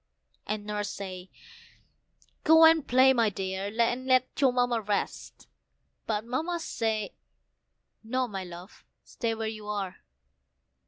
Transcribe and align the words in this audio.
And 0.47 0.65
Nurse 0.65 0.89
said, 0.89 1.27
"Go 2.43 2.65
and 2.65 2.87
play, 2.87 3.13
my 3.13 3.29
dear, 3.29 3.71
and 3.79 4.07
let 4.07 4.27
your 4.41 4.51
Mamma 4.51 4.81
rest;" 4.81 5.47
but 6.07 6.25
Mamma 6.25 6.59
said, 6.59 7.11
"No, 8.03 8.27
my 8.27 8.43
love, 8.43 8.83
stay 9.03 9.35
where 9.35 9.47
you 9.47 9.67
are. 9.67 9.97